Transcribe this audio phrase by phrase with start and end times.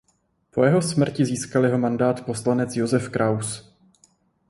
[0.51, 3.75] Po jeho smrti získal jeho mandát poslanec Josef Kraus.